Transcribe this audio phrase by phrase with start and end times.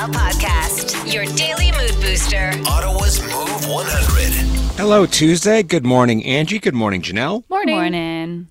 [0.00, 2.52] Chanel podcast, your daily mood booster.
[2.66, 4.78] Ottawa's Move 100.
[4.78, 5.62] Hello, Tuesday.
[5.62, 6.58] Good morning, Angie.
[6.58, 7.44] Good morning, Janelle.
[7.50, 7.76] Morning.
[7.76, 8.48] Morning.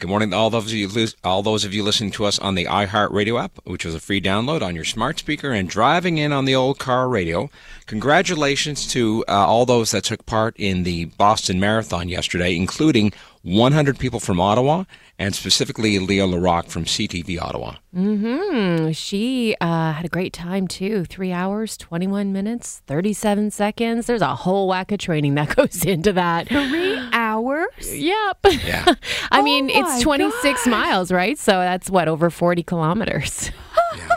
[0.00, 2.56] Good morning, to all those of you, all those of you listening to us on
[2.56, 6.32] the iHeartRadio app, which is a free download on your smart speaker and driving in
[6.32, 7.48] on the old car radio.
[7.86, 13.12] Congratulations to uh, all those that took part in the Boston Marathon yesterday, including
[13.42, 14.82] 100 people from Ottawa
[15.18, 17.74] and specifically Leah Larocque from CTV Ottawa.
[17.94, 18.92] Mm-hmm.
[18.92, 21.04] She uh, had a great time too.
[21.04, 24.06] Three hours, 21 minutes, 37 seconds.
[24.06, 26.48] There's a whole whack of training that goes into that.
[26.48, 27.66] Three hours?
[27.82, 28.38] Yep.
[28.64, 28.94] Yeah.
[29.30, 31.36] I mean, Oh my it's 26 miles, right?
[31.38, 33.50] So that's what, over 40 kilometers.
[33.96, 34.08] yeah.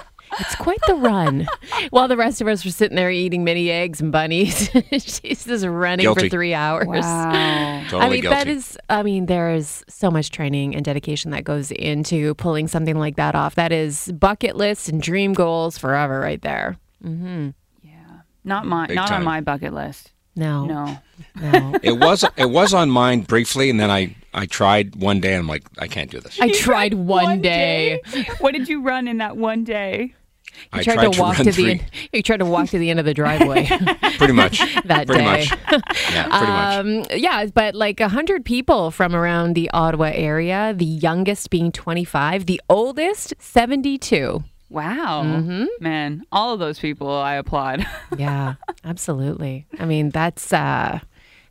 [0.42, 1.48] It's quite the run.
[1.92, 5.66] While the rest of us were sitting there eating mini eggs and bunnies, she's just
[5.66, 6.24] running Guilty.
[6.24, 6.88] for three hours.
[6.88, 7.84] Wow.
[7.90, 8.36] Totally I mean, guilty.
[8.36, 12.68] that is, I mean, there is so much training and dedication that goes into pulling
[12.68, 13.56] something like that off.
[13.56, 16.78] That is bucket lists and dream goals forever right there.
[17.04, 17.50] Mm-hmm.
[17.84, 17.92] Yeah.
[18.44, 19.20] Not my, Big not time.
[19.20, 20.12] on my bucket list.
[20.36, 20.98] No, No.
[21.42, 21.76] no.
[21.84, 25.42] it was it was on mine briefly, and then I, I tried one day, and
[25.42, 26.40] I'm like, I can't do this.
[26.40, 28.00] I tried one, day.
[28.40, 30.16] what did you run in that one day?
[30.74, 32.90] I You tried, to walk run to three, the you tried to walk to the
[32.90, 33.66] end of the driveway
[34.18, 35.26] pretty much that pretty day.
[35.26, 35.52] much.
[36.12, 37.12] Yeah, pretty much.
[37.12, 40.74] Um, yeah, but like a hundred people from around the Ottawa area.
[40.76, 44.44] The youngest being twenty five, the oldest seventy two.
[44.70, 45.24] Wow.
[45.26, 45.66] Mm-hmm.
[45.82, 47.86] Man, all of those people I applaud.
[48.18, 48.56] Yeah,
[48.86, 49.66] absolutely.
[49.80, 51.00] I mean, that's uh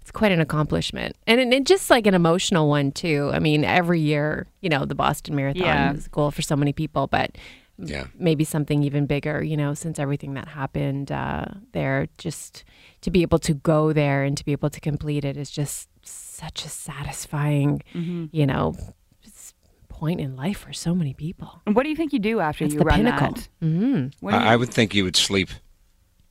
[0.00, 1.16] it's quite an accomplishment.
[1.26, 3.30] And, and just like an emotional one too.
[3.34, 5.92] I mean, every year, you know, the Boston Marathon Yeah.
[5.92, 7.36] is a goal for so many people, but
[7.82, 8.06] Yeah.
[8.18, 12.64] maybe something even bigger, you know, since everything that happened uh there just
[13.02, 15.88] to be able to go there and to be able to complete it is just
[16.04, 18.26] such a satisfying, Mm-hmm.
[18.32, 18.74] you know,
[19.88, 21.60] point in life for so many people.
[21.64, 23.32] what do you think you do after It's you the run pinnacle.
[23.32, 23.48] that?
[23.60, 25.50] hmm What you- I, I would think you would sleep.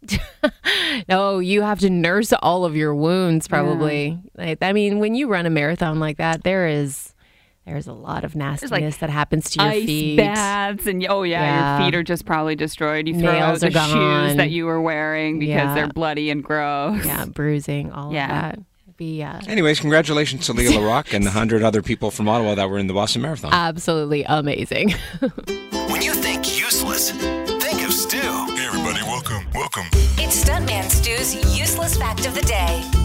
[1.08, 4.18] No, you have to nurse all of your wounds probably.
[4.36, 7.14] Like, I mean, when you run a marathon like that, there is
[7.70, 10.18] there's a lot of nastiness that happens to your ice feet.
[10.18, 11.78] baths and oh yeah, Yeah.
[11.80, 13.08] your feet are just probably destroyed.
[13.08, 13.88] You throw Nails out the are
[14.28, 15.74] shoes that you were wearing because Yeah.
[15.76, 17.06] they're bloody and gross.
[17.06, 18.24] Yeah, bruising, all Yeah.
[18.26, 18.60] of that.
[18.98, 22.70] Be uh, Anyways, congratulations to Leah Larocque and the 100 other people from Ottawa that
[22.70, 23.54] were in the Boston Marathon.
[23.54, 24.94] absolutely amazing.
[25.90, 28.18] When you think useless, think of Stu.
[28.18, 29.86] Hey everybody, welcome, welcome.
[30.18, 32.99] It's Stuntman Stu's useless fact of the day on Move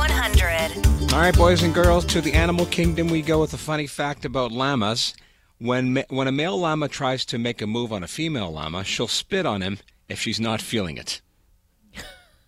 [0.00, 1.12] 100.
[1.12, 4.24] All right, boys and girls, to the animal kingdom we go with a funny fact
[4.24, 5.14] about llamas.
[5.58, 9.08] When, when a male llama tries to make a move on a female llama, she'll
[9.08, 9.78] spit on him
[10.08, 11.20] if she's not feeling it.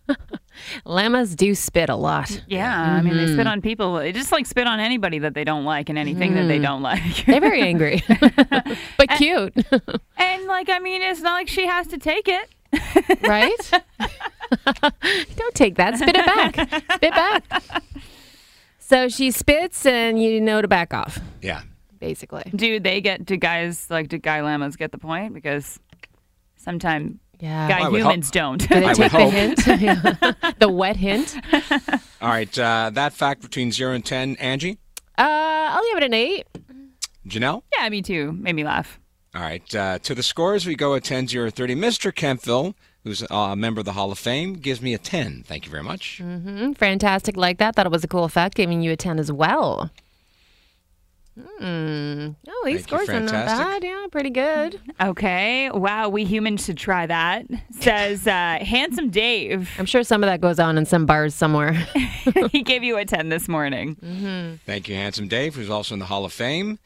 [0.85, 2.43] Llamas do spit a lot.
[2.49, 3.35] Yeah, I mean they Mm-hmm.
[3.35, 3.95] spit on people.
[3.97, 6.63] They just like spit on anybody that they don't like and anything that they Mm.
[6.63, 7.25] don't like.
[7.27, 8.03] They're very angry,
[8.99, 9.55] but cute,
[10.17, 12.49] and like I mean, it's not like she has to take it.
[13.23, 13.71] Right?
[15.37, 15.97] Don't take that.
[15.99, 16.83] Spit it back.
[16.95, 17.45] Spit back.
[18.79, 21.63] So she spits, and you know to back off, Yeah.
[21.99, 22.43] basically.
[22.55, 23.25] Do they get?
[23.25, 24.09] Do guys like?
[24.09, 25.33] Do guy llamas get the point?
[25.33, 25.79] Because
[26.57, 27.69] sometimes Yeah.
[27.69, 28.59] guy I would humans don't.
[28.69, 29.33] Do they I take the hope.
[29.33, 30.59] hint?
[30.59, 31.37] The wet hint?
[32.21, 34.79] All right, uh, that fact between 0 and 10, Angie?
[35.19, 36.47] Uh, I'll give it an eight.
[37.27, 37.63] Janelle?
[37.79, 38.33] yeah, me too.
[38.33, 38.99] Made me laugh.
[39.35, 41.75] All right, uh, to the scores, we go at 10 0 30.
[41.75, 42.13] Mr.
[42.13, 45.45] Kemptville, who's a member of the Hall of Fame, gives me a 10.
[45.47, 46.21] Thank you very much.
[46.23, 47.75] Mm, fantastic, like that.
[47.75, 49.91] Thought it was a cool effect, giving you a ten as well.
[51.35, 52.33] Hmm.
[52.47, 53.83] Oh, these Thank scores are not bad.
[53.83, 54.79] Yeah, pretty good.
[55.01, 55.71] Okay.
[55.71, 57.47] Wow, we humans should try that.
[57.81, 59.71] Says uh, handsome Dave.
[59.79, 61.73] I'm sure some of that goes on in some bars somewhere.
[62.53, 64.59] he gave you a ten this morning.
[64.67, 66.79] Thank you, Handsome Dave, who's also in the Hall of Fame.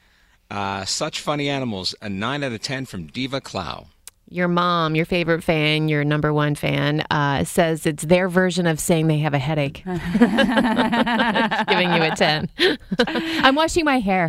[0.50, 3.86] Uh, such funny animals, a 9 out of 10 from Diva Clow.
[4.28, 8.78] your mom, your favorite fan, your number one fan, uh, says it's their version of
[8.80, 9.78] saying they have a headache.
[9.84, 10.00] Giving
[11.92, 12.48] you a 10.
[13.08, 14.26] I'm washing my hair.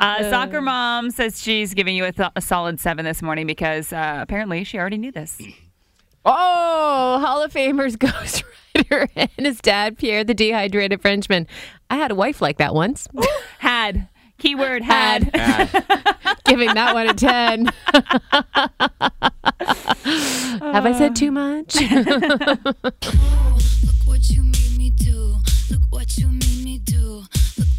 [0.00, 3.92] Uh, soccer mom says she's giving you a, th- a solid seven this morning because
[3.92, 5.40] uh, apparently she already knew this.
[6.24, 8.44] Oh, Hall of Famers Ghost
[8.74, 11.46] Rider and his dad, Pierre, the dehydrated Frenchman.
[11.90, 13.08] I had a wife like that once.
[13.58, 14.08] Had.
[14.36, 15.30] Keyword had.
[16.44, 17.66] Giving that one a 10.
[20.72, 21.80] Have I said too much?
[21.80, 23.04] Look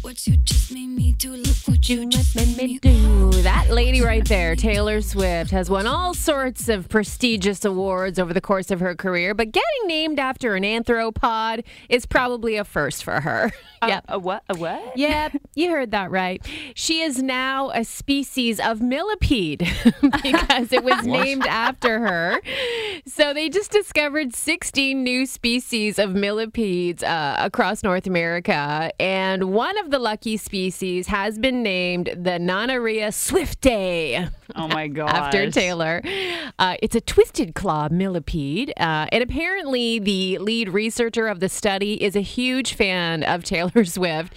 [0.02, 0.38] what you
[0.72, 1.32] made me do.
[1.32, 2.06] Look what you made me do.
[2.06, 2.88] Look Look what you just made me do.
[2.88, 3.42] Look what you just made me do.
[3.42, 8.40] That lady right there, Taylor Swift, has won all sorts of prestigious awards over the
[8.40, 13.20] course of her career, but getting named after an anthropod is probably a first for
[13.20, 13.52] her.
[13.86, 14.04] yep.
[14.08, 14.42] A what?
[14.48, 14.96] A what?
[14.96, 16.44] Yep, you heard that right.
[16.74, 19.58] She is now a species of millipede
[20.22, 22.40] because it was named after her.
[23.06, 29.65] So they just discovered 16 new species of millipedes uh, across North America, and one
[29.78, 34.30] of the lucky species has been named the Nannaria swiftae.
[34.54, 35.08] Oh my god.
[35.14, 36.00] After Taylor.
[36.58, 38.72] Uh, it's a twisted claw millipede.
[38.76, 43.84] Uh, and apparently, the lead researcher of the study is a huge fan of Taylor
[43.84, 44.34] Swift.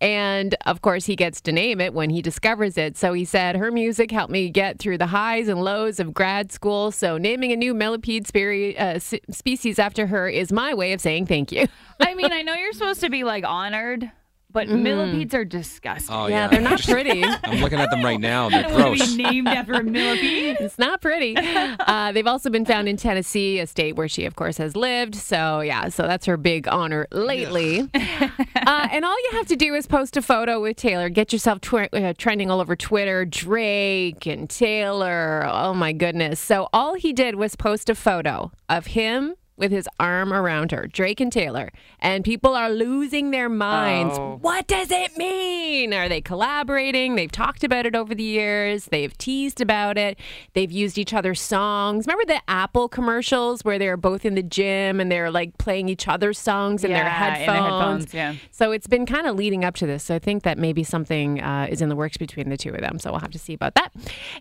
[0.00, 2.96] And of course, he gets to name it when he discovers it.
[2.96, 6.50] So he said, Her music helped me get through the highs and lows of grad
[6.50, 6.90] school.
[6.90, 11.26] So naming a new millipede uh, s- species after her is my way of saying
[11.26, 11.66] thank you.
[12.00, 14.10] I mean, I know you're supposed to be like honored,
[14.52, 16.14] but millipedes are disgusting.
[16.14, 16.48] Oh, yeah, yeah.
[16.48, 17.24] they're not pretty.
[17.44, 18.48] I'm looking at them right now.
[18.48, 19.16] They're I don't want to gross.
[19.16, 20.56] be named after a millipede.
[20.60, 21.36] It's not pretty.
[21.36, 25.14] Uh, they've also been found in Tennessee, a state where she, of course, has lived.
[25.14, 27.80] So, yeah, so that's her big honor lately.
[27.94, 31.08] uh, and all you have to do is post a photo with Taylor.
[31.08, 33.24] Get yourself tw- uh, trending all over Twitter.
[33.24, 35.46] Drake and Taylor.
[35.48, 36.40] Oh, my goodness.
[36.40, 39.34] So, all he did was post a photo of him.
[39.62, 41.70] With his arm around her, Drake and Taylor,
[42.00, 44.16] and people are losing their minds.
[44.18, 44.38] Oh.
[44.40, 45.94] What does it mean?
[45.94, 47.14] Are they collaborating?
[47.14, 48.86] They've talked about it over the years.
[48.86, 50.18] They've teased about it.
[50.54, 52.08] They've used each other's songs.
[52.08, 56.08] Remember the Apple commercials where they're both in the gym and they're like playing each
[56.08, 57.46] other's songs in their Yeah, in headphones?
[57.46, 58.34] their headphones, yeah.
[58.50, 60.02] So it's been kind of leading up to this.
[60.02, 62.80] So I think that maybe something uh, is in the works between the two of
[62.80, 62.98] them.
[62.98, 63.92] So we'll have to see about that.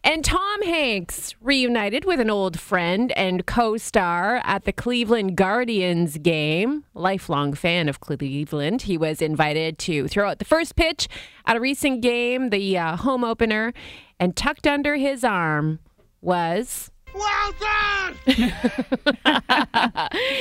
[0.03, 6.17] And Tom Hanks reunited with an old friend and co star at the Cleveland Guardians
[6.19, 6.85] game.
[6.93, 8.83] Lifelong fan of Cleveland.
[8.83, 11.09] He was invited to throw out the first pitch
[11.45, 13.73] at a recent game, the uh, home opener,
[14.21, 15.79] and tucked under his arm
[16.21, 16.91] was.
[17.13, 18.15] Well done!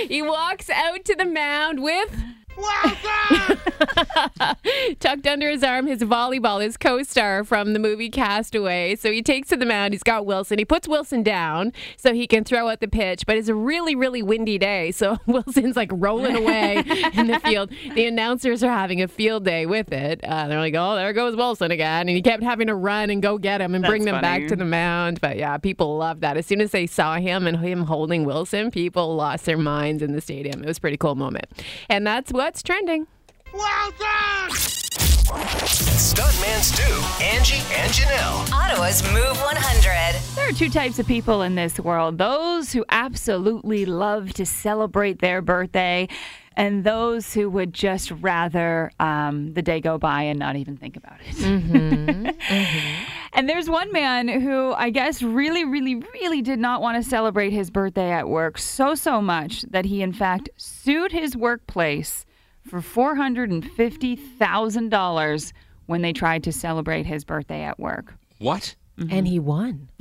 [0.08, 2.22] He walks out to the mound with.
[5.00, 8.96] Tucked under his arm his volleyball, his co-star from the movie Castaway.
[8.96, 9.94] So he takes to the mound.
[9.94, 10.58] He's got Wilson.
[10.58, 13.26] He puts Wilson down so he can throw out the pitch.
[13.26, 16.76] But it's a really, really windy day, so Wilson's like rolling away
[17.14, 17.70] in the field.
[17.94, 20.22] The announcers are having a field day with it.
[20.24, 23.22] Uh, they're like, "Oh, there goes Wilson again," and he kept having to run and
[23.22, 25.20] go get him and bring That's them back to the mound.
[25.20, 26.36] But yeah, people loved that.
[26.36, 30.12] As soon as they saw him and him holding Wilson, people lost their minds in
[30.12, 30.62] the stadium.
[30.62, 31.46] It was a pretty cool moment,
[31.88, 33.06] and that's what's trending.
[33.54, 34.50] Well done!
[36.00, 36.82] Stuntman Stu,
[37.22, 38.52] Angie, and Janelle.
[38.52, 40.20] Ottawa's Move 100.
[40.34, 45.20] There are two types of people in this world those who absolutely love to celebrate
[45.20, 46.08] their birthday,
[46.56, 50.96] and those who would just rather um, the day go by and not even think
[50.96, 52.34] about it.
[53.32, 57.50] And there's one man who I guess really, really, really did not want to celebrate
[57.50, 62.26] his birthday at work so, so much that he, in fact, sued his workplace
[62.68, 65.52] for $450,000
[65.86, 68.14] when they tried to celebrate his birthday at work.
[68.38, 68.74] What?
[69.10, 69.88] And he won.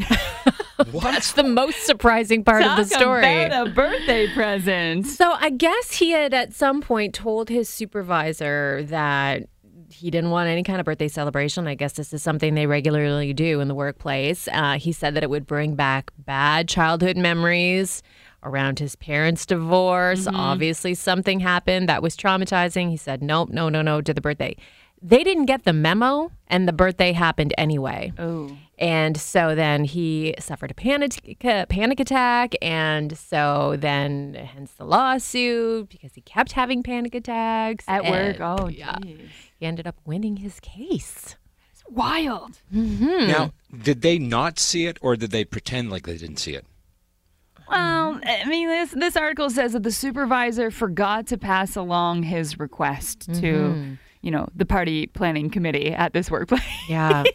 [0.92, 1.04] What?
[1.04, 3.44] That's the most surprising part of the Talk story.
[3.44, 5.06] about a birthday present.
[5.06, 9.44] So I guess he had at some point told his supervisor that
[9.92, 11.68] he didn't want any kind of birthday celebration.
[11.68, 14.48] I guess this is something they regularly do in the workplace.
[14.52, 18.02] Uh, he said that it would bring back bad childhood memories
[18.44, 20.26] around his parents' divorce.
[20.26, 20.36] Mm-hmm.
[20.36, 22.90] Obviously, something happened that was traumatizing.
[22.90, 24.56] He said, nope, no, no, no to the birthday.
[25.02, 28.12] They didn't get the memo, and the birthday happened anyway.
[28.20, 28.58] Oh.
[28.78, 31.38] And so then he suffered a panic
[31.70, 38.04] panic attack, and so then hence the lawsuit because he kept having panic attacks At
[38.04, 38.40] work.
[38.40, 39.30] and, Oh, yeah, geez.
[39.58, 41.36] he ended up winning his case.
[41.72, 42.60] It's wild.
[42.74, 43.28] Mm-hmm.
[43.28, 46.66] Now, did they not see it, or did they pretend like they didn't see it?
[47.70, 52.60] Well, I mean, this this article says that the supervisor forgot to pass along his
[52.60, 56.62] request to, you know, the party planning committee at this workplace.
[56.88, 57.24] Yeah.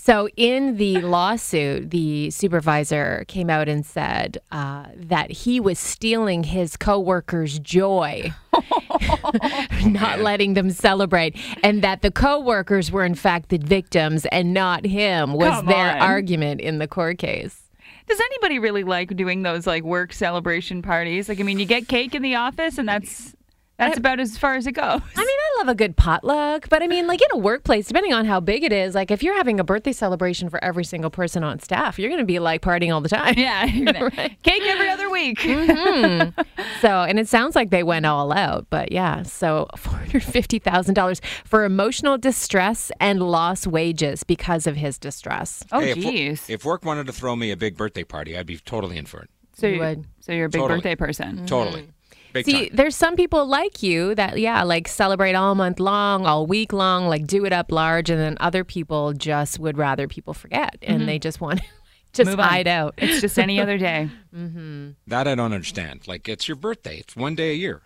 [0.00, 6.44] So in the lawsuit, the supervisor came out and said uh, that he was stealing
[6.44, 8.32] his coworkers' joy,
[9.84, 14.86] not letting them celebrate, and that the coworkers were in fact the victims and not
[14.86, 15.34] him.
[15.34, 15.98] Was Come their on.
[15.98, 17.67] argument in the court case?
[18.08, 21.28] Does anybody really like doing those like work celebration parties?
[21.28, 23.34] Like, I mean, you get cake in the office, and that's
[23.76, 24.84] that's about as far as it goes.
[24.84, 28.24] I mean, love a good potluck, but I mean, like in a workplace, depending on
[28.24, 31.42] how big it is, like if you're having a birthday celebration for every single person
[31.44, 33.34] on staff, you're going to be like partying all the time.
[33.36, 33.66] Yeah,
[34.42, 35.38] cake every other week.
[35.38, 36.40] Mm-hmm.
[36.80, 39.22] So, and it sounds like they went all out, but yeah.
[39.22, 45.64] So, $450,000 for emotional distress and lost wages because of his distress.
[45.72, 46.50] Oh, Hey, if, geez.
[46.50, 49.20] if work wanted to throw me a big birthday party, I'd be totally in for
[49.20, 49.30] it.
[49.54, 50.04] So, You you, would.
[50.20, 50.78] so you're a big Totally.
[50.78, 51.46] birthday person.
[51.46, 51.82] Totally.
[51.82, 51.88] Mm.
[52.32, 52.76] Big See, time.
[52.76, 57.06] there's some people like you that, yeah, like celebrate all month long, all week long,
[57.06, 58.10] like do it up large.
[58.10, 61.06] And then other people just would rather people forget and mm-hmm.
[61.06, 61.64] they just want to
[62.12, 62.48] just Move on.
[62.48, 62.94] hide out.
[62.98, 64.10] It's just any other day.
[64.34, 64.90] Mm-hmm.
[65.06, 66.06] That I don't understand.
[66.06, 66.98] Like, it's your birthday.
[66.98, 67.82] It's one day a year.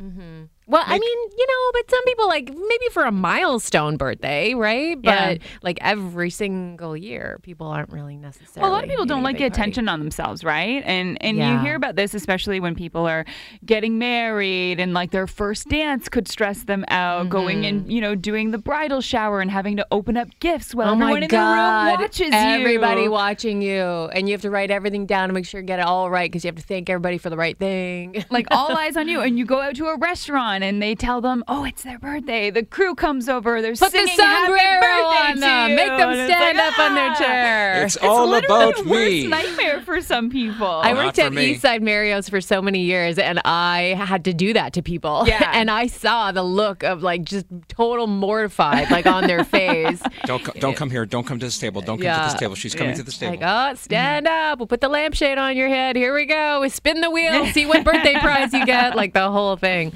[0.00, 0.44] Mm-hmm.
[0.68, 4.98] Well, I mean, you know, but some people like maybe for a milestone birthday, right?
[5.00, 5.34] Yeah.
[5.34, 8.62] But like every single year, people aren't really necessarily.
[8.62, 9.46] Well, a lot of people don't like party.
[9.46, 10.82] attention on themselves, right?
[10.84, 13.24] And and you hear about this especially when people are
[13.64, 17.28] getting married and like their first dance could stress them out.
[17.28, 17.90] Going and mm-hmm.
[17.90, 21.12] you know doing the bridal shower and having to open up gifts while Oh everyone
[21.12, 21.86] my in God!
[21.86, 23.10] the room watches everybody you.
[23.12, 25.86] watching you, and you have to write everything down to make sure you get it
[25.86, 28.24] all right because you have to thank everybody for the right thing.
[28.30, 31.20] like all eyes on you, and you go out to a restaurant and they tell
[31.20, 35.28] them, "Oh, it's their birthday." The crew comes over, they're Put the singing "Happy Birthday
[35.28, 35.70] on to them.
[35.70, 37.84] you," Make them stand like, up on their "Ah." chair.
[37.84, 40.66] It's, all literally about the worst nightmare for some people.
[40.66, 41.54] I Not worked at me.
[41.56, 45.24] Eastside Mario's for so many years, and I had to do that to people.
[45.26, 45.50] Yeah.
[45.54, 50.00] and I saw the look of like just total mortified, like on their face.
[50.24, 51.06] Don't co- don't come here.
[51.06, 51.80] Don't come to this table.
[51.80, 52.24] Don't come to Yeah.
[52.26, 52.54] this table.
[52.56, 53.36] She's coming to this table.
[53.38, 54.58] Like, oh, stand up.
[54.58, 55.94] We'll put the lampshade on your head.
[55.94, 56.60] Here we go.
[56.60, 57.46] We spin the wheel.
[57.46, 58.96] See what birthday prize you get.
[58.96, 59.92] Like the whole thing.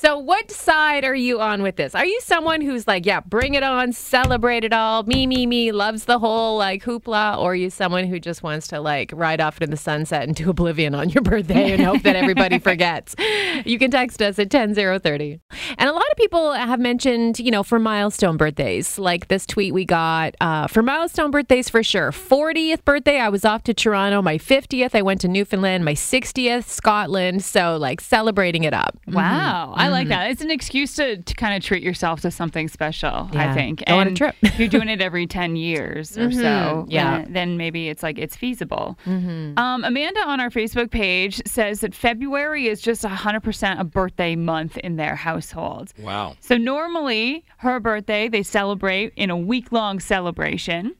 [0.00, 1.94] So, what side are you on with this?
[1.94, 5.72] Are you someone who's like, yeah, bring it on, celebrate it all, me, me, me,
[5.72, 9.42] loves the whole like hoopla, or are you someone who just wants to like ride
[9.42, 13.14] off into the sunset into oblivion on your birthday and hope that everybody forgets?
[13.66, 15.38] You can text us at 10030.
[15.76, 19.74] And a lot of people have mentioned, you know, for milestone birthdays, like this tweet
[19.74, 22.10] we got uh, for milestone birthdays for sure.
[22.10, 24.22] 40th birthday, I was off to Toronto.
[24.22, 25.84] My 50th, I went to Newfoundland.
[25.84, 27.44] My 60th, Scotland.
[27.44, 28.98] So, like, celebrating it up.
[29.06, 30.10] Wow, I like mm.
[30.10, 30.30] that.
[30.30, 33.50] It's an excuse to, to kind of treat yourself to something special, Yeah.
[33.50, 33.84] I think.
[33.86, 34.34] Go on a trip.
[34.42, 36.90] if you're doing it every 10 years or so, mm-hmm.
[36.90, 37.22] Yeah.
[37.22, 38.98] then, then maybe it's like it's feasible.
[39.06, 39.58] Mm-hmm.
[39.58, 44.76] Um, Amanda on our Facebook page says that February is just 100% a birthday month
[44.78, 45.92] in their household.
[45.98, 46.36] Wow.
[46.40, 50.96] So normally, her birthday, they celebrate in a week long celebration.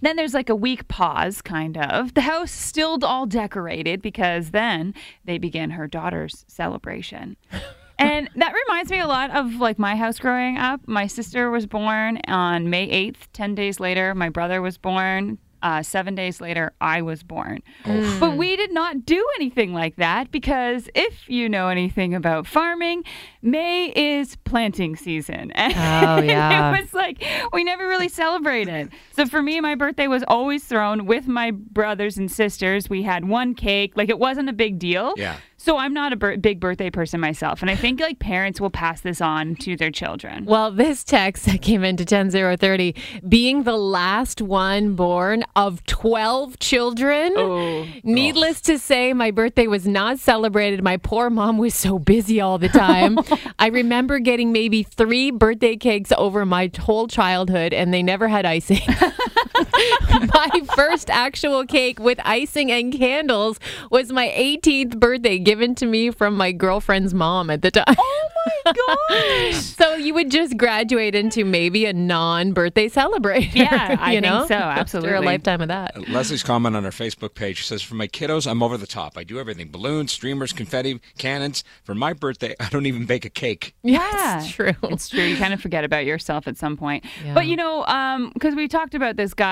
[0.00, 2.14] Then there's like a week pause, kind of.
[2.14, 4.94] The house still all decorated because then
[5.24, 7.36] they begin her daughter's celebration.
[7.98, 10.80] And that reminds me a lot of like my house growing up.
[10.86, 13.26] My sister was born on May 8th.
[13.32, 15.38] 10 days later, my brother was born.
[15.60, 17.64] Uh, seven days later, I was born.
[17.84, 23.02] But we did not do anything like that because if you know anything about farming,
[23.42, 25.50] May is planting season.
[25.56, 26.68] And Oh, yeah.
[26.76, 28.90] it was like we never really celebrated.
[29.16, 32.88] So for me, my birthday was always thrown with my brothers and sisters.
[32.88, 33.94] We had one cake.
[33.96, 35.14] Like it wasn't a big deal.
[35.16, 35.38] Yeah.
[35.60, 38.70] So I'm not a bir- big birthday person myself, and I think like parents will
[38.70, 40.44] pass this on to their children.
[40.44, 42.94] Well, this text that came into 10030
[43.28, 47.34] being the last one born of 12 children.
[47.36, 50.82] Oh, Needless to say, my birthday was not celebrated.
[50.82, 53.18] My poor mom was so busy all the time.
[53.58, 58.46] I remember getting maybe three birthday cakes over my whole childhood, and they never had
[58.46, 58.80] icing.
[60.34, 63.58] my first actual cake with icing and candles
[63.90, 67.84] was my 18th birthday, given to me from my girlfriend's mom at the time.
[67.98, 68.28] Oh
[68.64, 68.72] my
[69.50, 69.56] gosh!
[69.56, 73.54] So you would just graduate into maybe a non-birthday celebrator.
[73.54, 74.46] Yeah, I you think know?
[74.46, 75.16] so, After absolutely.
[75.16, 76.08] a lifetime of that.
[76.08, 79.18] Leslie's comment on her Facebook page says, For my kiddos, I'm over the top.
[79.18, 81.64] I do everything balloons, streamers, confetti, cannons.
[81.84, 83.74] For my birthday, I don't even bake a cake.
[83.82, 84.72] Yeah, It's true.
[84.84, 85.22] It's true.
[85.22, 87.04] You kind of forget about yourself at some point.
[87.24, 87.34] Yeah.
[87.34, 89.47] But you know, um, because we talked about this guy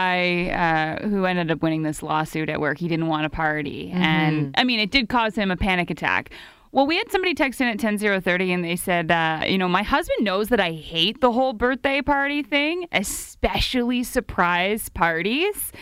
[0.51, 2.79] uh, who ended up winning this lawsuit at work.
[2.79, 6.31] He didn't want to party, and I mean, it did cause him a panic attack.
[6.73, 9.83] Well, we had somebody text in at 10030 and they said, uh, you know, my
[9.83, 15.73] husband knows that I hate the whole birthday party thing, especially surprise parties.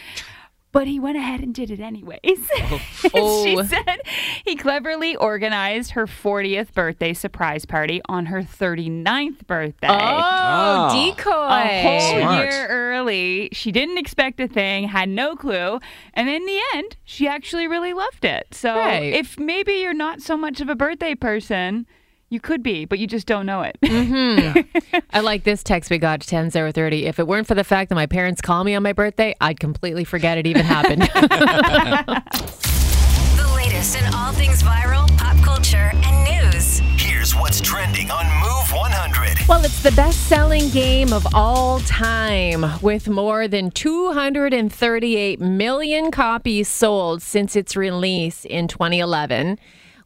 [0.75, 2.21] But he went ahead and did it anyways.
[3.15, 3.45] Oh.
[3.45, 3.63] she Oh.
[3.63, 4.01] said
[4.45, 9.87] he cleverly organized her 40th birthday surprise party on her 39th birthday.
[9.89, 11.11] Oh, Oh.
[11.15, 11.31] decoy.
[11.31, 12.45] A whole Smart.
[12.51, 13.49] year early.
[13.53, 15.79] She didn't expect a thing, had no clue.
[16.13, 18.49] And in the end, she actually really loved it.
[18.53, 19.13] So Right.
[19.15, 21.87] if maybe you're not so much of a birthday person,
[22.29, 23.77] you could be, but you just don't know it.
[23.83, 24.99] Mm-hmm.
[25.11, 27.07] I like this text we got 10030.
[27.07, 29.61] If it weren't for the fact that my parents call me on my birthday, I'd
[29.61, 31.03] completely forget it even happened.
[33.37, 36.81] The latest in all things viral, pop culture, and news.
[36.97, 39.49] Here's Here's what's trending on Move 100.
[39.49, 46.69] Well, it's the best selling game of all time with more than 238 million copies
[46.69, 49.59] sold since its release in 2011.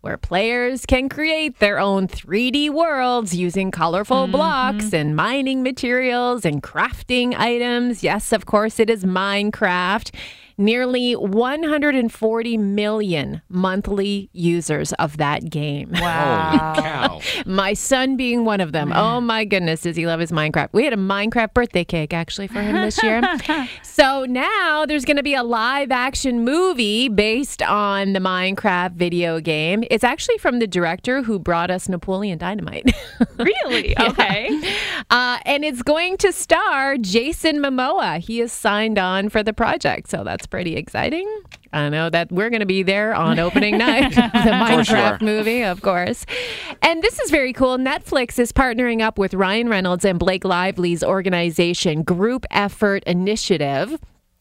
[0.08, 4.32] Where players can create their own 3D worlds using colorful mm-hmm.
[4.32, 8.02] blocks and mining materials and crafting items.
[8.02, 10.14] Yes, of course, it is Minecraft.
[10.60, 15.90] Nearly 140 million monthly users of that game.
[15.92, 16.74] Wow.
[16.74, 17.20] Holy cow.
[17.46, 18.92] My son being one of them.
[18.92, 20.70] Oh my goodness, does he love his Minecraft?
[20.72, 23.22] We had a Minecraft birthday cake actually for him this year.
[23.82, 29.38] so now there's going to be a live action movie based on the Minecraft video
[29.38, 29.84] game.
[29.92, 32.92] It's actually from the director who brought us Napoleon Dynamite.
[33.38, 33.96] really?
[33.96, 34.76] Okay.
[35.10, 38.18] Uh, and it's going to star Jason Momoa.
[38.18, 41.26] He is signed on for the project, so that's pretty exciting.
[41.72, 45.24] I know that we're going to be there on opening night, the Minecraft are.
[45.24, 46.24] movie, of course.
[46.82, 47.76] And this is very cool.
[47.78, 53.98] Netflix is partnering up with Ryan Reynolds and Blake Lively's organization, Group Effort Initiative.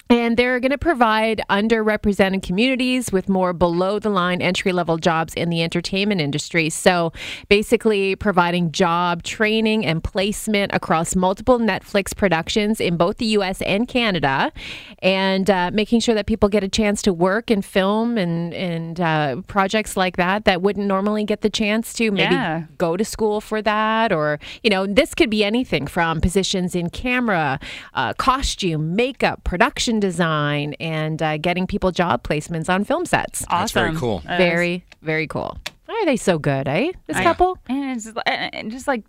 [0.09, 5.33] And they're going to provide underrepresented communities with more below the line entry level jobs
[5.33, 6.69] in the entertainment industry.
[6.69, 7.11] So
[7.49, 13.87] basically, providing job training and placement across multiple Netflix productions in both the US and
[13.87, 14.51] Canada,
[14.99, 19.01] and uh, making sure that people get a chance to work and film and, and
[19.01, 22.63] uh, projects like that that wouldn't normally get the chance to maybe Yeah.
[22.77, 26.89] go to school for that or you know this could be anything from positions in
[26.89, 27.59] camera
[27.93, 33.71] uh, costume makeup production design and uh, getting people job placements on film sets That's
[33.71, 34.19] very cool.
[34.25, 37.91] That is- very very cool why are they so good eh this I- couple And
[37.95, 39.03] it's just, and- and just like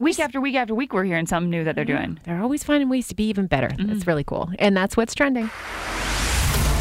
[0.00, 2.18] week after week after week, we're hearing something new that they're doing.
[2.24, 5.50] they're always finding ways to be even better it's really cool and that's what's trending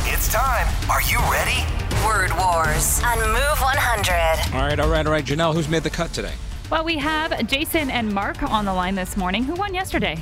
[0.09, 0.67] It's time.
[0.89, 1.63] Are you ready?
[2.05, 4.55] Word Wars on Move 100.
[4.55, 5.23] All right, all right, all right.
[5.25, 6.33] Janelle, who's made the cut today?
[6.71, 9.43] Well, we have Jason and Mark on the line this morning.
[9.43, 10.17] Who won yesterday?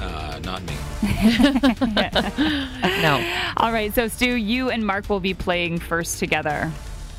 [0.00, 0.74] Uh, not me.
[3.02, 6.70] no All right, so Stu, you and Mark will be playing first together.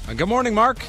[0.08, 0.80] Uh, good morning, Mark.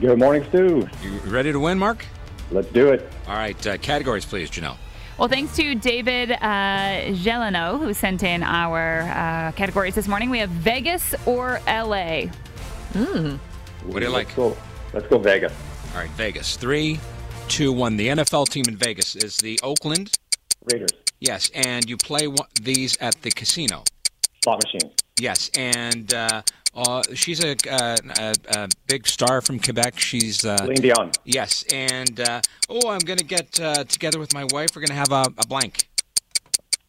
[0.00, 0.88] Good morning, Stu.
[1.02, 2.04] You ready to win, Mark?
[2.50, 3.10] Let's do it.
[3.26, 4.76] All right, uh, categories, please, Janelle.
[5.18, 10.30] Well, thanks to David uh, Gelano, who sent in our uh, categories this morning.
[10.30, 12.22] We have Vegas or LA.
[12.94, 13.36] Hmm.
[13.84, 14.28] What do you like?
[14.28, 14.56] Let's go.
[14.94, 15.52] Let's go Vegas.
[15.92, 16.56] All right, Vegas.
[16.56, 16.98] Three,
[17.48, 17.96] two, one.
[17.96, 20.16] The NFL team in Vegas is the Oakland.
[20.72, 20.90] Raiders.
[21.20, 23.84] Yes, and you play one, these at the casino.
[24.42, 24.90] Slot machine.
[25.18, 26.40] Yes, and uh,
[26.74, 29.98] uh, she's a, uh, a, a big star from Quebec.
[30.00, 31.10] She's uh, Celine Dion.
[31.24, 34.70] yes, and uh, oh, I'm gonna get uh, together with my wife.
[34.74, 35.88] We're gonna have a, a blank.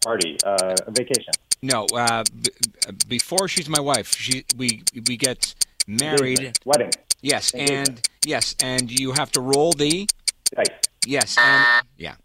[0.02, 0.38] Party.
[0.46, 1.34] Uh, a vacation.
[1.62, 2.24] No, uh,
[3.08, 5.54] before she's my wife, she we we get
[5.88, 6.40] married.
[6.40, 6.60] Engagement.
[6.66, 6.92] Wedding.
[7.22, 10.08] Yes, and yes, and you have to roll the
[10.56, 10.68] Dice.
[11.06, 12.16] yes, and yeah.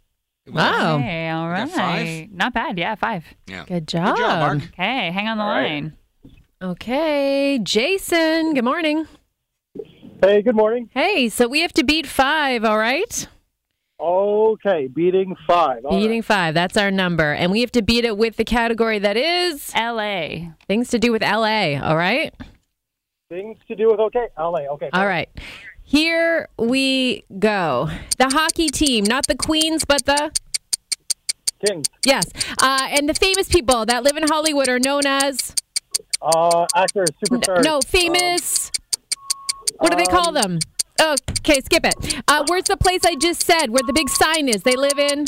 [0.48, 1.70] Wow Hey, all got right.
[1.70, 2.30] five?
[2.32, 2.78] Not bad.
[2.78, 3.24] Yeah, five.
[3.46, 3.64] Yeah.
[3.66, 4.68] good job, Good job, Mark.
[4.72, 5.82] Okay, hang on the All right.
[5.82, 5.96] line.
[6.62, 9.06] okay jason good morning
[10.22, 10.88] Hey, good morning.
[10.94, 13.28] hey so we have to beat five all right
[13.98, 15.82] Okay, beating five.
[15.86, 17.32] All Beating five, that's our number.
[17.32, 20.50] And we have to beat it with the category that is LA.
[20.68, 22.30] things to do with LA, all right?
[22.38, 22.48] right.
[23.30, 24.66] Things to do with okay, LA.
[24.74, 24.90] Okay.
[24.92, 25.30] All right.
[25.88, 27.88] Here we go.
[28.18, 30.32] The hockey team, not the Queens, but the.
[31.64, 31.86] Kings.
[32.04, 32.24] Yes.
[32.60, 35.54] Uh, and the famous people that live in Hollywood are known as.
[36.20, 37.62] Uh, actors, superstars.
[37.62, 38.72] No, famous.
[39.78, 40.58] what do they call them?
[41.00, 42.20] Oh, okay, skip it.
[42.26, 44.62] Uh, where's the place I just said where the big sign is?
[44.64, 45.26] They live in.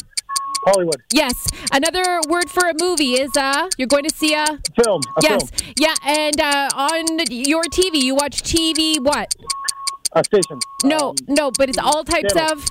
[0.64, 1.01] Hollywood.
[1.12, 1.47] Yes.
[1.73, 3.68] Another word for a movie is uh.
[3.79, 4.44] You're going to see a.
[4.83, 5.03] Film.
[5.18, 5.51] A Yes.
[5.51, 5.73] Film.
[5.79, 5.94] Yeah.
[6.05, 8.99] And uh, on your TV, you watch TV.
[9.01, 9.37] What?
[10.12, 10.59] A station.
[10.85, 12.53] No, Um, no, but it's all types channel.
[12.53, 12.64] of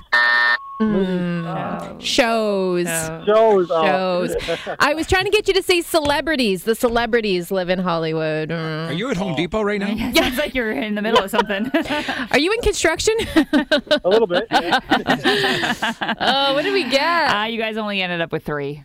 [0.80, 2.86] mm, shows.
[3.26, 3.70] shows.
[3.70, 4.36] uh, Shows.
[4.80, 6.64] I was trying to get you to say celebrities.
[6.64, 8.48] The celebrities live in Hollywood.
[8.50, 8.88] Mm.
[8.88, 9.88] Are you at Home Depot right now?
[9.98, 11.70] Yeah, sounds like you're in the middle of something.
[12.32, 13.14] Are you in construction?
[13.36, 14.46] a little bit.
[14.50, 17.30] oh, what did we get?
[17.30, 18.82] uh, you guys only ended up with three.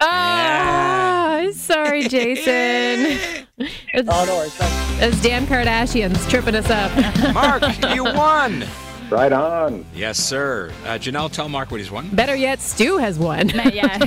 [1.51, 3.19] Sorry, Jason.
[3.93, 4.53] It's, oh, no worries.
[4.55, 5.03] Thanks.
[5.03, 6.91] it's Dan Kardashian's tripping us up.
[7.33, 7.61] Mark,
[7.93, 8.65] you won.
[9.11, 9.85] Right on.
[9.93, 10.71] Yes, sir.
[10.85, 12.09] Uh, Janelle, tell Mark what he's won.
[12.09, 13.49] Better yet, Stu has won.
[13.71, 13.99] yeah.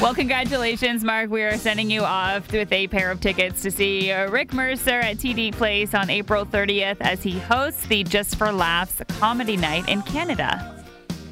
[0.00, 1.28] well, congratulations, Mark.
[1.28, 5.00] We are sending you off with a pair of tickets to see uh, Rick Mercer
[5.00, 9.86] at TD Place on April 30th as he hosts the Just for Laughs comedy night
[9.90, 10.73] in Canada.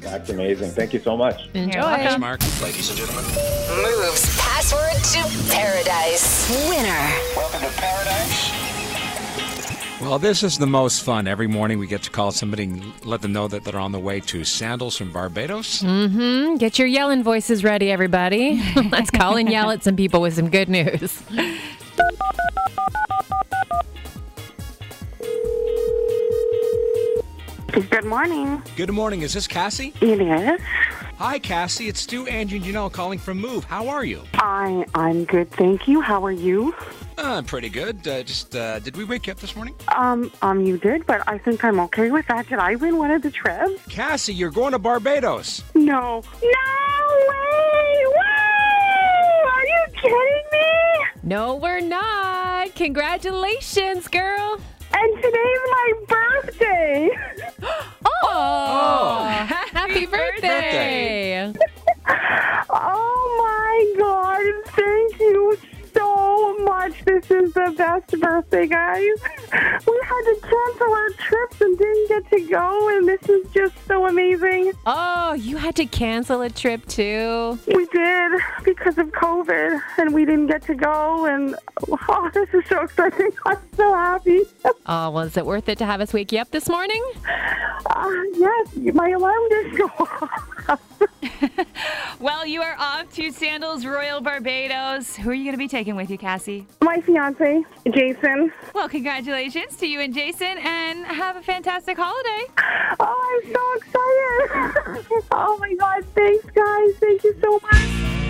[0.03, 0.71] That's amazing.
[0.71, 1.49] Thank you so much.
[1.53, 1.79] Enjoy.
[1.79, 2.21] welcome.
[2.21, 2.41] Mark.
[2.61, 3.23] Ladies and gentlemen.
[3.23, 6.49] Move's password to paradise.
[6.69, 7.11] Winner.
[7.35, 8.51] Welcome to paradise.
[10.01, 11.27] Well, this is the most fun.
[11.27, 13.99] Every morning we get to call somebody and let them know that they're on the
[13.99, 15.81] way to Sandals from Barbados.
[15.81, 16.57] Mm-hmm.
[16.57, 18.61] Get your yelling voices ready, everybody.
[18.91, 21.23] Let's call and yell at some people with some good news.
[27.73, 28.61] Good morning.
[28.75, 29.23] Good morning.
[29.23, 29.93] Is this Cassie?
[29.99, 30.61] It is.
[31.17, 31.87] Hi, Cassie.
[31.87, 33.63] It's Stu, Angie, and Janelle calling from Move.
[33.63, 34.21] How are you?
[34.35, 35.99] I I'm good, thank you.
[35.99, 36.75] How are you?
[37.17, 38.07] Uh, I'm pretty good.
[38.07, 39.73] Uh, just uh, did we wake you up this morning?
[39.87, 42.47] Um, um, you did, but I think I'm okay with that.
[42.47, 43.81] Did I win one of the trips?
[43.89, 45.63] Cassie, you're going to Barbados.
[45.73, 45.81] No.
[45.81, 48.05] No way!
[48.05, 49.41] Way!
[49.47, 51.05] Are you kidding me?
[51.23, 52.75] No, we're not.
[52.75, 54.59] Congratulations, girl.
[54.95, 57.09] And today's my birthday.
[58.25, 59.25] Oh,
[59.73, 61.53] happy birthday.
[62.75, 64.73] Oh my god!
[64.73, 65.57] Thank you
[66.33, 67.05] so much.
[67.05, 69.17] This is the best birthday, guys.
[69.85, 73.73] We had to cancel our trips and didn't get to go, and this is just
[73.87, 74.73] so amazing.
[74.85, 77.59] Oh, you had to cancel a trip too.
[77.67, 78.31] We did
[78.63, 81.25] because of COVID, and we didn't get to go.
[81.25, 81.55] And
[82.09, 83.31] oh, this is so exciting!
[83.45, 84.41] I'm so happy.
[84.85, 87.03] Oh, was it worth it to have us wake you up this morning?
[87.85, 90.52] Uh, yes, my alarm didn't go off.
[92.23, 95.13] Well, you are off to Sandals Royal Barbados.
[95.17, 96.65] Who are you going to be taking with you, Cassie?
[96.81, 98.49] My fiance, Jason.
[98.73, 102.45] Well, congratulations to you and Jason, and have a fantastic holiday.
[102.97, 105.23] Oh, I'm so excited!
[105.31, 106.05] oh my God!
[106.15, 106.95] Thanks, guys.
[107.01, 108.22] Thank you so much.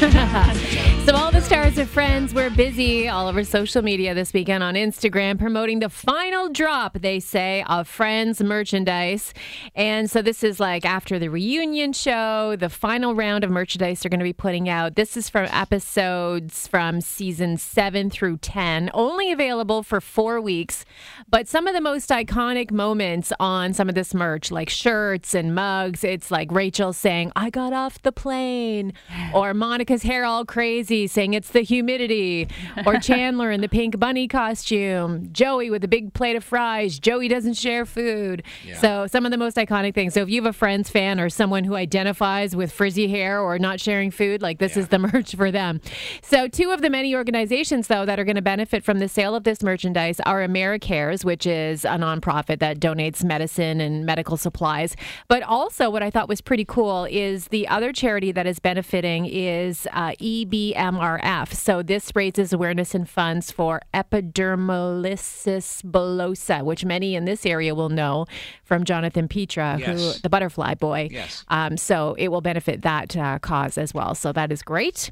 [1.10, 4.74] So all the stars of Friends were busy all over social media this weekend on
[4.74, 9.34] Instagram promoting the final drop, they say, of Friends merchandise.
[9.74, 14.10] And so this is like after the reunion show, the final round of merchandise they're
[14.10, 14.94] going to be putting out.
[14.94, 20.84] This is from episodes from season 7 through 10, only available for 4 weeks.
[21.28, 25.54] But some of the most iconic moments on some of this merch, like shirts and
[25.54, 28.92] mugs, it's like Rachel saying, "I got off the plane,"
[29.34, 29.54] or
[29.90, 32.46] Monica's hair all crazy saying it's the humidity,
[32.86, 37.26] or Chandler in the pink bunny costume, Joey with a big plate of fries, Joey
[37.26, 38.44] doesn't share food.
[38.78, 40.14] So some of the most iconic things.
[40.14, 43.58] So if you have a Friends fan or someone who identifies with frizzy hair or
[43.58, 45.80] not sharing food, like this is the merch for them.
[46.22, 49.34] So two of the many organizations though that are going to benefit from the sale
[49.34, 54.94] of this merchandise are AmeriCares, which is a nonprofit that donates medicine and medical supplies.
[55.26, 59.26] But also what I thought was pretty cool is the other charity that is benefiting
[59.26, 61.54] is uh, EBMRF.
[61.54, 67.88] So this raises awareness and funds for epidermolysis bullosa, which many in this area will
[67.88, 68.26] know
[68.64, 71.08] from Jonathan Pitre, who the butterfly boy.
[71.10, 71.44] Yes.
[71.48, 74.14] Um, so it will benefit that uh, cause as well.
[74.14, 75.10] So that is great.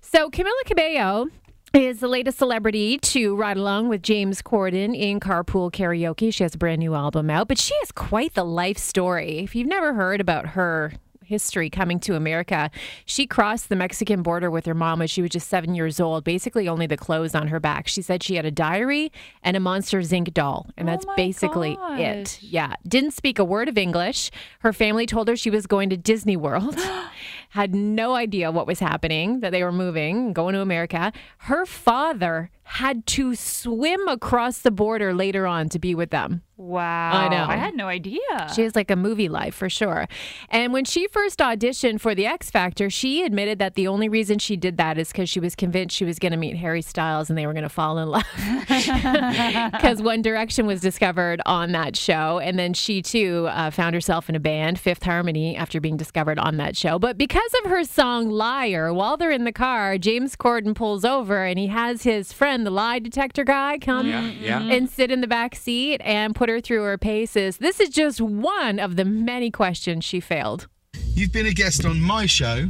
[0.00, 1.28] So Camila Cabello
[1.74, 6.32] is the latest celebrity to ride along with James Corden in Carpool Karaoke.
[6.32, 9.40] She has a brand new album out, but she has quite the life story.
[9.40, 10.92] If you've never heard about her
[11.28, 12.70] history coming to America,
[13.04, 16.24] she crossed the Mexican border with her mom when she was just seven years old,
[16.24, 17.86] basically only the clothes on her back.
[17.86, 19.12] She said she had a diary
[19.42, 22.42] and a Monster Zinc doll, and that's oh my basically it.
[22.42, 22.74] Yeah.
[22.86, 24.30] Didn't speak a word of English.
[24.60, 26.76] Her family told her she was going to Disney World.
[27.50, 31.12] Had no idea what was happening, that they were moving, going to America.
[31.38, 36.42] Her father had to swim across the border later on to be with them.
[36.58, 37.12] Wow.
[37.12, 37.44] I know.
[37.44, 38.18] I had no idea.
[38.54, 40.06] She has like a movie life for sure.
[40.50, 44.38] And when she first auditioned for the X Factor, she admitted that the only reason
[44.38, 47.30] she did that is because she was convinced she was going to meet Harry Styles
[47.30, 48.24] and they were going to fall in love.
[49.78, 52.38] Because One Direction was discovered on that show.
[52.38, 56.38] And then she too uh, found herself in a band, Fifth Harmony, after being discovered
[56.38, 56.98] on that show.
[56.98, 61.44] But because of her song Liar, while they're in the car, James Corden pulls over
[61.44, 64.60] and he has his friend, the lie detector guy, come Yeah, yeah.
[64.60, 64.70] Mm-hmm.
[64.70, 67.58] and sit in the back seat and put her through her paces.
[67.58, 70.68] This is just one of the many questions she failed.
[71.14, 72.68] You've been a guest on my show,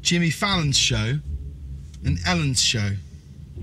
[0.00, 1.18] Jimmy Fallon's show,
[2.04, 2.90] and Ellen's show.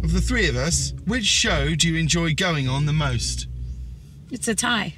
[0.03, 3.47] Of the three of us, which show do you enjoy going on the most?
[4.31, 4.95] It's a tie.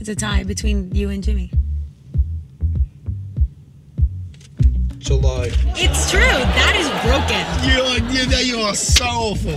[0.00, 1.50] It's a tie between you and Jimmy.
[5.06, 5.50] July.
[5.76, 6.20] It's true.
[6.20, 7.44] That is broken.
[7.62, 9.52] You are, you, you are so awful.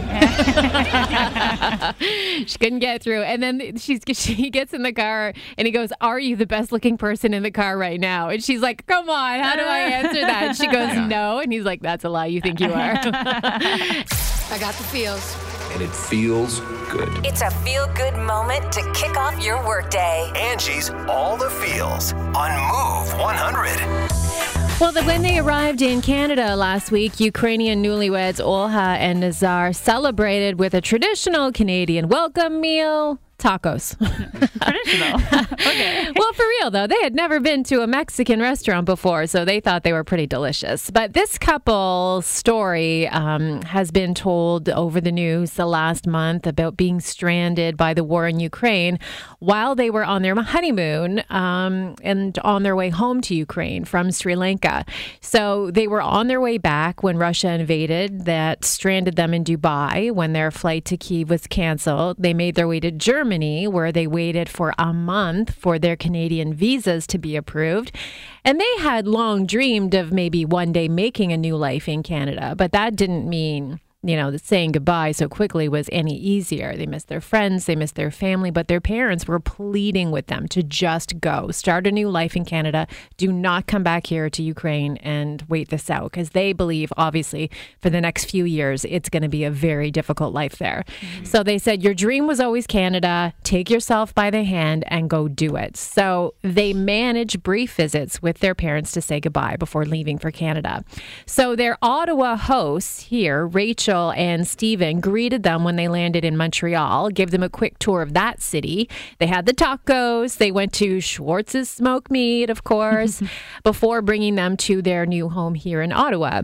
[2.46, 3.24] she couldn't get through.
[3.24, 6.72] And then she's she gets in the car and he goes, Are you the best
[6.72, 8.30] looking person in the car right now?
[8.30, 10.44] And she's like, Come on, how do I answer that?
[10.44, 11.40] And she goes, No.
[11.40, 12.28] And he's like, That's a lie.
[12.28, 12.94] You think you are.
[13.02, 15.36] I got the feels.
[15.74, 16.60] and it feels
[16.92, 17.26] good.
[17.26, 20.32] It's a feel good moment to kick off your workday.
[20.36, 24.69] Angie's All the Feels on Move 100.
[24.80, 30.58] Well, the, when they arrived in Canada last week, Ukrainian newlyweds Olha and Nazar celebrated
[30.58, 33.20] with a traditional Canadian welcome meal.
[33.40, 33.98] Tacos.
[34.62, 35.16] Traditional.
[35.54, 36.12] okay.
[36.16, 39.60] well, for real though, they had never been to a Mexican restaurant before, so they
[39.60, 40.92] thought they were pretty delicious.
[40.92, 46.78] But this couple's story um, has been told over the news the last month about
[46.78, 49.00] being stranded by the war in Ukraine
[49.40, 54.12] while they were on their honeymoon um, and on their way home to Ukraine from
[54.12, 54.86] Sri Lanka.
[55.22, 60.12] So they were on their way back when Russia invaded, that stranded them in Dubai
[60.12, 62.18] when their flight to Kiev was canceled.
[62.20, 63.29] They made their way to Germany
[63.68, 67.96] where they waited for a month for their Canadian visas to be approved.
[68.44, 72.56] And they had long dreamed of maybe one day making a new life in Canada,
[72.58, 76.76] but that didn't mean you know, saying goodbye so quickly was any easier.
[76.78, 80.48] They missed their friends, they missed their family, but their parents were pleading with them
[80.50, 82.88] to just go, start a new life in Canada.
[83.18, 87.52] Do not come back here to Ukraine and wait this out because they believe, obviously,
[87.82, 90.86] for the next few years, it's going to be a very difficult life there.
[91.02, 91.26] Mm-hmm.
[91.26, 93.34] So they said, Your dream was always Canada.
[93.44, 95.76] Take yourself by the hand and go do it.
[95.76, 100.86] So they manage brief visits with their parents to say goodbye before leaving for Canada.
[101.26, 103.89] So their Ottawa hosts here, Rachel.
[103.90, 108.04] Rachel and Stephen greeted them when they landed in Montreal, gave them a quick tour
[108.04, 108.88] of that city.
[109.18, 110.38] They had the tacos.
[110.38, 113.24] They went to Schwartz's Smoke Meat, of course,
[113.64, 116.44] before bringing them to their new home here in Ottawa.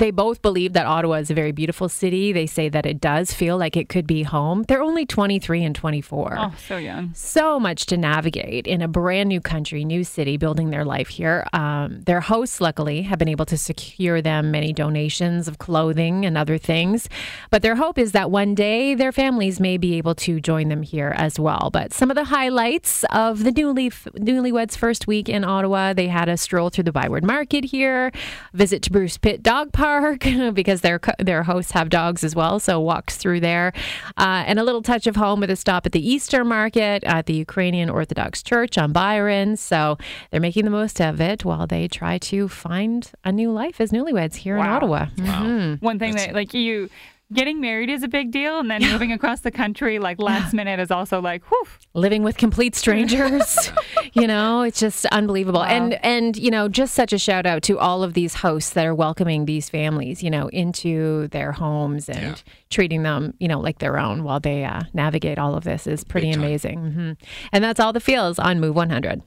[0.00, 2.32] They both believe that Ottawa is a very beautiful city.
[2.32, 4.62] They say that it does feel like it could be home.
[4.62, 6.36] They're only 23 and 24.
[6.38, 7.12] Oh, so young.
[7.12, 11.46] So much to navigate in a brand new country, new city, building their life here.
[11.52, 16.38] Um, their hosts, luckily, have been able to secure them many donations of clothing and
[16.38, 17.06] other things.
[17.50, 20.80] But their hope is that one day their families may be able to join them
[20.80, 21.68] here as well.
[21.70, 26.30] But some of the highlights of the newly newlyweds' first week in Ottawa, they had
[26.30, 28.12] a stroll through the Byward Market here,
[28.54, 30.20] visit to Bruce Pit Dog Park
[30.54, 32.60] because their their hosts have dogs as well.
[32.60, 33.72] So walks through there,
[34.16, 37.26] uh, and a little touch of home with a stop at the Easter Market at
[37.26, 39.56] the Ukrainian Orthodox Church on Byron.
[39.56, 39.98] So
[40.30, 43.90] they're making the most of it while they try to find a new life as
[43.90, 44.64] newlyweds here wow.
[44.64, 45.06] in Ottawa.
[45.18, 45.42] Wow.
[45.42, 45.84] Mm-hmm.
[45.84, 46.26] One thing That's...
[46.26, 46.88] that like you
[47.32, 50.80] getting married is a big deal and then moving across the country like last minute
[50.80, 51.64] is also like whew.
[51.94, 53.70] living with complete strangers
[54.12, 55.66] you know it's just unbelievable wow.
[55.66, 58.84] and and you know just such a shout out to all of these hosts that
[58.84, 62.52] are welcoming these families you know into their homes and yeah.
[62.68, 66.04] treating them you know like their own while they uh, navigate all of this is
[66.04, 67.12] pretty amazing mm-hmm.
[67.52, 69.18] and that's all the feels on move 100